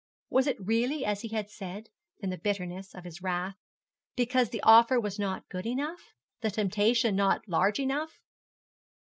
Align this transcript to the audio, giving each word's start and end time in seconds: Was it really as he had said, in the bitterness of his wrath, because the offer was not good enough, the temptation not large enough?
Was 0.31 0.47
it 0.47 0.57
really 0.59 1.05
as 1.05 1.21
he 1.21 1.27
had 1.27 1.47
said, 1.51 1.89
in 2.19 2.31
the 2.31 2.37
bitterness 2.39 2.95
of 2.95 3.03
his 3.03 3.21
wrath, 3.21 3.59
because 4.15 4.49
the 4.49 4.63
offer 4.63 4.99
was 4.99 5.19
not 5.19 5.47
good 5.47 5.67
enough, 5.67 6.15
the 6.41 6.49
temptation 6.49 7.15
not 7.15 7.47
large 7.47 7.79
enough? 7.79 8.19